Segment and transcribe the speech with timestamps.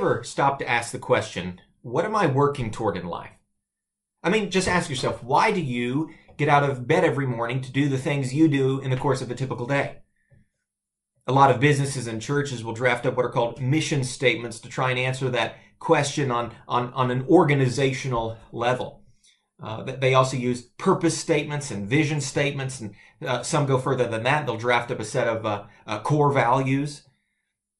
[0.00, 3.32] Ever stopped to ask the question, what am I working toward in life?
[4.22, 6.08] I mean, just ask yourself, why do you
[6.38, 9.20] get out of bed every morning to do the things you do in the course
[9.20, 9.98] of a typical day?
[11.26, 14.70] A lot of businesses and churches will draft up what are called mission statements to
[14.70, 19.02] try and answer that question on, on, on an organizational level.
[19.62, 24.22] Uh, they also use purpose statements and vision statements, and uh, some go further than
[24.22, 24.46] that.
[24.46, 27.02] They'll draft up a set of uh, uh core values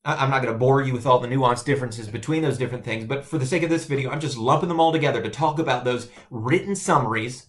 [0.05, 3.05] I'm not going to bore you with all the nuanced differences between those different things,
[3.05, 5.59] but for the sake of this video, I'm just lumping them all together to talk
[5.59, 7.49] about those written summaries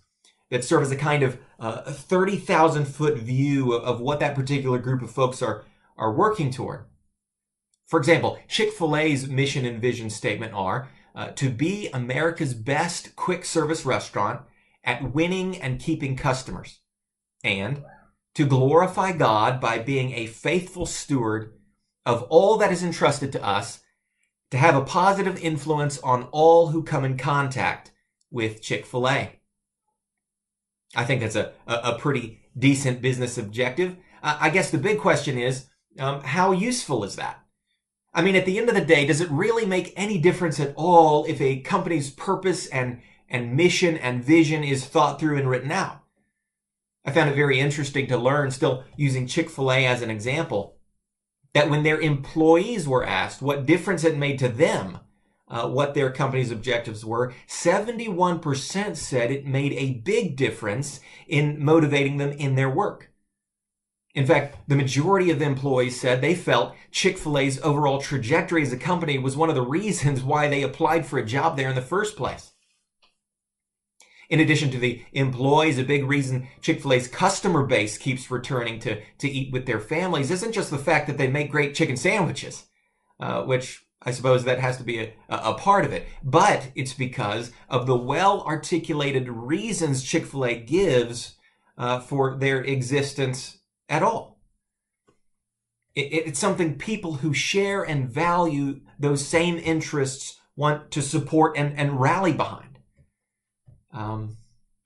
[0.50, 5.02] that serve as a kind of uh, 30,000 foot view of what that particular group
[5.02, 5.64] of folks are,
[5.98, 6.86] are working toward.
[7.88, 13.86] For example, Chick-fil-A's mission and vision statement are uh, to be America's best quick service
[13.86, 14.42] restaurant
[14.84, 16.80] at winning and keeping customers
[17.44, 17.84] and
[18.36, 21.54] to glorify God by being a faithful steward
[22.06, 23.82] of all that is entrusted to us
[24.52, 27.92] to have a positive influence on all who come in contact
[28.30, 29.40] with Chick fil A.
[30.96, 33.96] I think that's a, a, pretty decent business objective.
[34.22, 35.68] Uh, I guess the big question is
[36.00, 37.40] um, how useful is that?
[38.14, 40.74] I mean, at the end of the day, does it really make any difference at
[40.76, 45.72] all if a company's purpose and, and mission and vision is thought through and written
[45.72, 46.04] out?
[47.06, 50.78] I found it very interesting to learn, still using Chick fil A as an example,
[51.54, 55.00] that when their employees were asked what difference it made to them,
[55.48, 62.18] uh, what their company's objectives were, 71% said it made a big difference in motivating
[62.18, 63.12] them in their work.
[64.14, 69.18] In fact, the majority of employees said they felt Chick-fil-A's overall trajectory as a company
[69.18, 72.18] was one of the reasons why they applied for a job there in the first
[72.18, 72.51] place.
[74.32, 79.30] In addition to the employees, a big reason Chick-fil-A's customer base keeps returning to, to
[79.30, 82.64] eat with their families isn't just the fact that they make great chicken sandwiches,
[83.20, 86.94] uh, which I suppose that has to be a, a part of it, but it's
[86.94, 91.36] because of the well articulated reasons Chick-fil-A gives
[91.78, 93.58] uh, for their existence
[93.90, 94.40] at all.
[95.94, 101.78] It, it's something people who share and value those same interests want to support and,
[101.78, 102.71] and rally behind.
[103.94, 104.38] Um,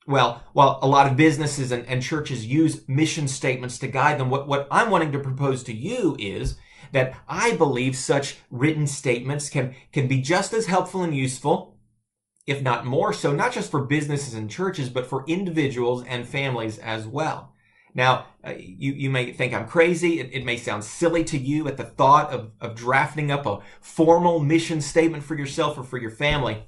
[0.06, 4.30] well, while a lot of businesses and, and churches use mission statements to guide them,
[4.30, 6.56] what, what I'm wanting to propose to you is
[6.92, 11.76] that I believe such written statements can, can be just as helpful and useful,
[12.46, 16.78] if not more so, not just for businesses and churches, but for individuals and families
[16.78, 17.52] as well.
[17.92, 20.20] Now, uh, you, you may think I'm crazy.
[20.20, 23.60] It, it, may sound silly to you at the thought of, of drafting up a
[23.80, 26.66] formal mission statement for yourself or for your family.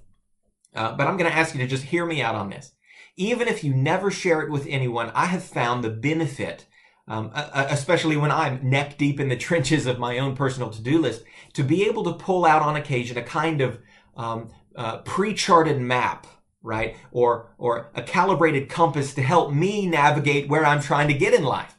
[0.78, 2.72] Uh, but I'm going to ask you to just hear me out on this.
[3.16, 6.66] Even if you never share it with anyone, I have found the benefit,
[7.08, 11.24] um, especially when I'm neck deep in the trenches of my own personal to-do list,
[11.54, 13.80] to be able to pull out on occasion a kind of
[14.16, 16.28] um, uh, pre-charted map,
[16.62, 21.34] right, or or a calibrated compass to help me navigate where I'm trying to get
[21.34, 21.74] in life.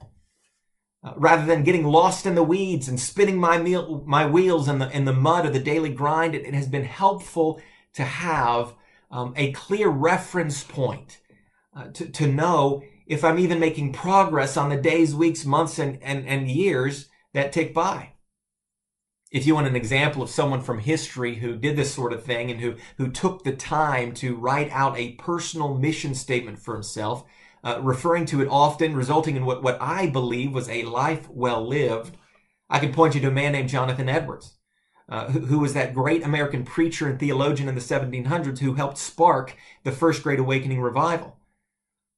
[1.02, 4.80] Uh, rather than getting lost in the weeds and spinning my meal, my wheels in
[4.80, 7.62] the in the mud of the daily grind, it, it has been helpful
[7.94, 8.74] to have
[9.12, 11.20] um, a clear reference point
[11.76, 16.02] uh, to, to know if I'm even making progress on the days, weeks, months, and,
[16.04, 18.14] and, and years that tick by.
[19.32, 22.50] If you want an example of someone from history who did this sort of thing
[22.50, 27.24] and who, who took the time to write out a personal mission statement for himself,
[27.64, 31.68] uh, referring to it often, resulting in what, what I believe was a life well
[31.68, 32.16] lived,
[32.70, 34.59] I can point you to a man named Jonathan Edwards.
[35.10, 39.00] Uh, who, who was that great American preacher and theologian in the 1700s who helped
[39.00, 41.40] spark the First Great Awakening revival.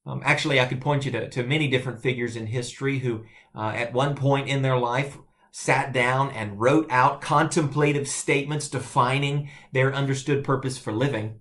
[0.04, 3.72] Um, actually, I could point you to, to many different figures in history who, uh,
[3.74, 5.16] at one point in their life,
[5.52, 11.38] sat down and wrote out contemplative statements defining their understood purpose for living.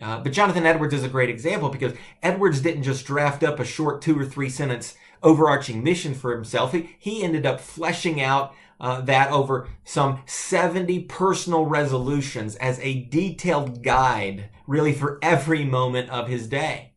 [0.00, 3.64] Uh, but Jonathan Edwards is a great example because Edwards didn't just draft up a
[3.64, 6.72] short two or three sentence overarching mission for himself.
[6.72, 13.04] He, he ended up fleshing out uh, that over some 70 personal resolutions as a
[13.04, 16.92] detailed guide, really for every moment of his day.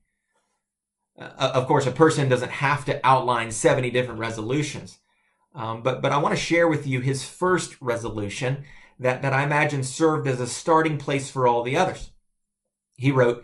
[1.18, 5.00] Uh, of course, a person doesn't have to outline 70 different resolutions.
[5.56, 8.64] Um, but, but I want to share with you his first resolution
[9.00, 12.12] that, that I imagine served as a starting place for all the others.
[12.96, 13.44] He wrote,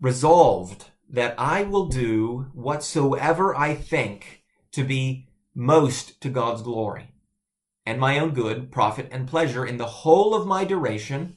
[0.00, 7.12] resolved that I will do whatsoever I think to be most to God's glory
[7.90, 11.36] and my own good, profit, and pleasure in the whole of my duration,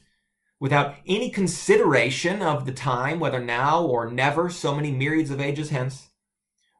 [0.60, 5.70] without any consideration of the time, whether now or never, so many myriads of ages
[5.70, 6.10] hence,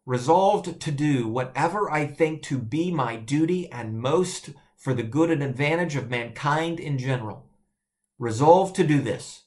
[0.06, 5.29] resolved to do whatever I think to be my duty and most for the good
[5.29, 7.50] and advantage of mankind in general.
[8.17, 9.43] Resolved to do this,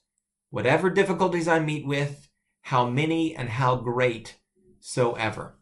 [0.50, 2.28] whatever difficulties I meet with,
[2.60, 4.36] how many and how great
[4.78, 5.57] soever.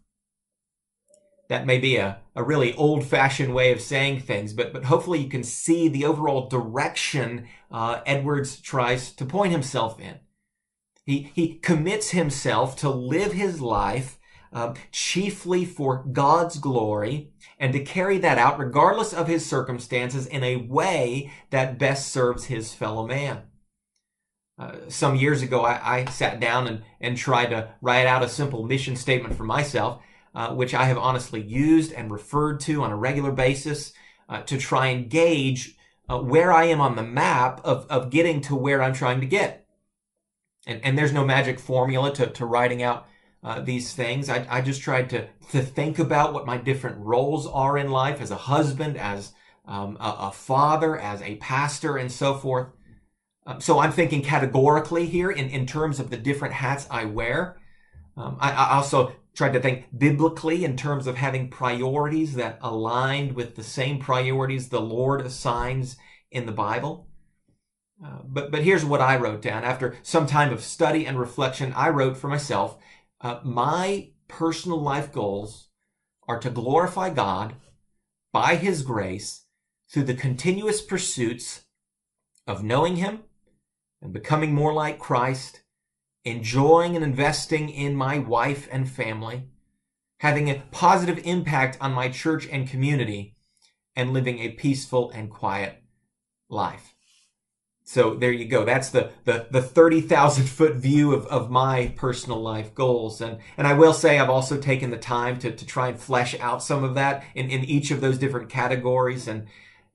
[1.49, 5.21] That may be a, a really old fashioned way of saying things, but, but hopefully
[5.21, 10.19] you can see the overall direction uh, Edwards tries to point himself in.
[11.05, 14.19] He, he commits himself to live his life
[14.53, 20.43] uh, chiefly for God's glory and to carry that out regardless of his circumstances in
[20.43, 23.43] a way that best serves his fellow man.
[24.59, 28.29] Uh, some years ago, I, I, sat down and, and tried to write out a
[28.29, 30.01] simple mission statement for myself,
[30.37, 33.95] uh, which I have honestly used and referred to on a regular basis
[34.29, 35.77] uh, to try and gauge
[36.11, 39.27] uh, where I am on the map of, of getting to where I'm trying to
[39.27, 39.67] get.
[40.67, 43.07] And, and there's no magic formula to, to writing out
[43.43, 44.29] uh, these things.
[44.29, 48.21] I, I just tried to, to think about what my different roles are in life
[48.21, 49.33] as a husband, as
[49.67, 52.69] um, a, a, father, as a pastor, and so forth.
[53.47, 57.57] Um, so I'm thinking categorically here in, in terms of the different hats I wear.
[58.19, 63.35] Um, I, I also tried to think biblically in terms of having priorities that aligned
[63.35, 65.97] with the same priorities the Lord assigns
[66.31, 67.07] in the Bible.
[68.05, 71.73] Uh, but but here's what I wrote down after some time of study and reflection.
[71.75, 72.79] I wrote for myself,
[73.21, 75.69] uh, my personal life goals
[76.29, 77.55] are to glorify God
[78.33, 79.45] by His grace
[79.91, 81.65] through the continuous pursuits
[82.47, 83.21] of knowing Him
[84.03, 85.63] and becoming more like Christ,
[86.27, 89.45] enjoying and investing in my wife and family,
[90.19, 93.37] having a positive impact on my church and community,
[93.95, 95.83] and living a peaceful and quiet
[96.51, 96.95] life.
[97.85, 98.65] So there you go.
[98.65, 103.21] That's the, the, the 30,000 foot view of, of my personal life goals.
[103.21, 106.39] And, and I will say I've also taken the time to, to try and flesh
[106.41, 109.47] out some of that in, in each of those different categories and,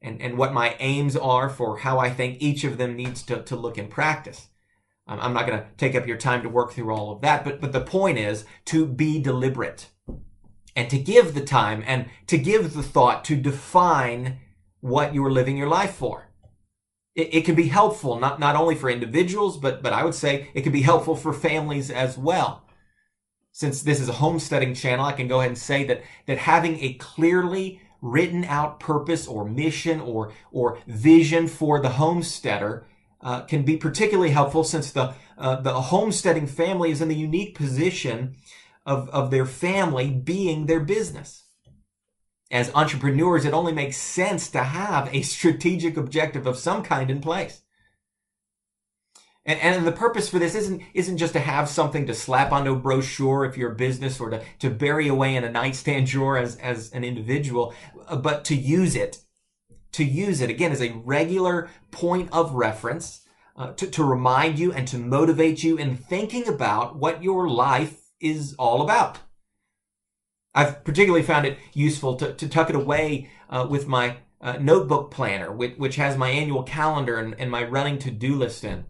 [0.02, 3.44] and, and what my aims are for how I think each of them needs to,
[3.44, 4.48] to look in practice.
[5.08, 7.60] I'm not going to take up your time to work through all of that, but,
[7.60, 9.90] but the point is to be deliberate
[10.76, 14.40] and to give the time and to give the thought to define
[14.80, 16.32] what you are living your life for
[17.16, 20.50] it, it can be helpful not not only for individuals, but but I would say
[20.54, 22.66] it can be helpful for families as well.
[23.52, 26.80] Since this is a homesteading channel, I can go ahead and say that that having
[26.80, 32.86] a clearly written out purpose or mission or or vision for the homesteader
[33.24, 37.56] uh, can be particularly helpful since the uh, the homesteading family is in the unique
[37.56, 38.36] position
[38.86, 41.42] of of their family being their business
[42.52, 47.22] as entrepreneurs, it only makes sense to have a strategic objective of some kind in
[47.22, 47.62] place.
[49.46, 52.74] And, and the purpose for this isn't, isn't just to have something to slap onto
[52.74, 56.38] a brochure if you're a business or to, to bury away in a nightstand drawer
[56.38, 57.74] as, as an individual,
[58.08, 59.20] uh, but to use it,
[59.94, 63.22] to use it again as a regular point of reference,
[63.56, 68.02] uh, to, to remind you and to motivate you in thinking about what your life
[68.20, 69.20] is all about.
[70.54, 75.12] I've particularly found it useful to, to tuck it away uh, with my uh, notebook
[75.12, 78.86] planner, which, which, has my annual calendar and, and my running to-do list in.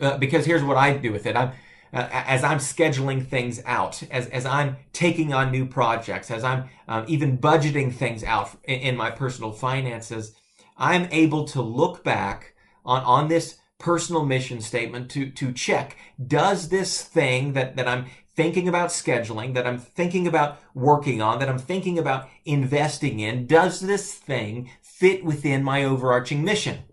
[0.00, 1.36] Uh, because here's what I do with it.
[1.36, 1.52] I'm,
[1.92, 6.68] uh, as I'm scheduling things out, as, as I'm taking on new projects, as I'm
[6.88, 10.34] um, even budgeting things out in, in my personal finances,
[10.76, 16.68] I'm able to look back on, on this personal mission statement to, to check, does
[16.68, 21.48] this thing that, that I'm thinking about scheduling, that I'm thinking about working on, that
[21.48, 26.84] I'm thinking about investing in, does this thing fit within my overarching mission?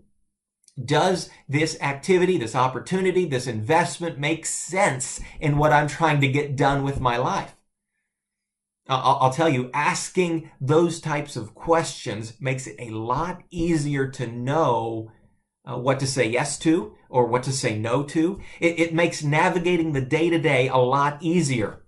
[0.82, 6.56] Does this activity, this opportunity, this investment make sense in what I'm trying to get
[6.56, 7.54] done with my life?
[8.86, 15.10] I'll, tell you, asking those types of questions makes it a lot easier to know
[15.64, 18.40] uh, what to say yes to or what to say no to.
[18.60, 21.86] It, makes navigating the day to day a lot easier.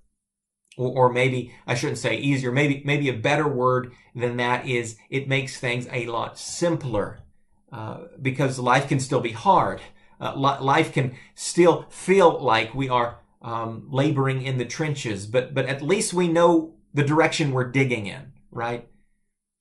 [0.78, 2.52] Or, maybe I shouldn't say easier.
[2.52, 7.25] Maybe maybe a better word than that is it makes things a lot simpler
[7.73, 9.80] uh, because life can still be hard.
[10.20, 15.66] Uh, life can still feel like we are um, laboring in the trenches, but but
[15.66, 18.88] at least we know the direction we're digging in, right?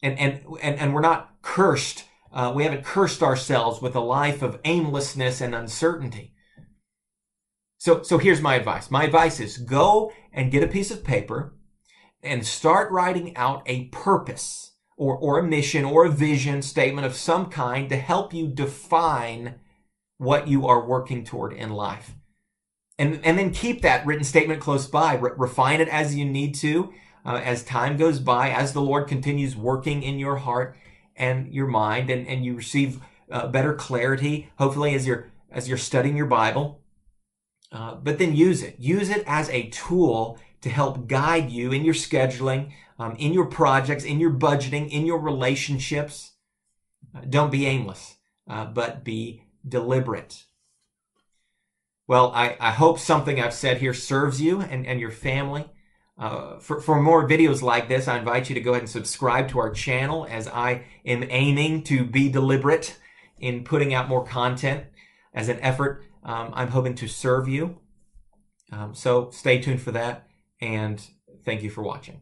[0.01, 4.41] And and and, and we're not cursed uh, we haven't cursed ourselves with a life
[4.41, 6.33] of aimlessness and uncertainty.
[7.77, 8.91] So, so here's my advice.
[8.91, 11.55] My advice is go and get a piece of paper
[12.21, 17.15] and start writing out a purpose or, or a mission or a vision statement of
[17.15, 19.55] some kind to help you define
[20.17, 22.11] what you are working toward in life.
[22.97, 25.15] And, and then keep that written statement close by.
[25.15, 26.93] Re- refine it as you need to,
[27.25, 30.77] uh, as time goes by, as the Lord continues working in your heart
[31.15, 35.77] and your mind, and, and you receive uh, better clarity, hopefully, as you're as you're
[35.77, 36.81] studying your Bible.
[37.71, 38.75] Uh, but then use it.
[38.77, 43.45] Use it as a tool to help guide you in your scheduling, um, in your
[43.45, 46.33] projects, in your budgeting, in your relationships.
[47.15, 48.15] Uh, don't be aimless,
[48.49, 50.43] uh, but be deliberate.
[52.07, 55.65] Well, I, I hope something I've said here serves you and, and your family.
[56.17, 59.49] Uh, for, for more videos like this, I invite you to go ahead and subscribe
[59.49, 62.97] to our channel as I am aiming to be deliberate
[63.39, 64.85] in putting out more content
[65.33, 66.03] as an effort.
[66.23, 67.79] Um, I'm hoping to serve you.
[68.71, 70.27] Um, so stay tuned for that
[70.61, 71.05] and
[71.43, 72.21] thank you for watching.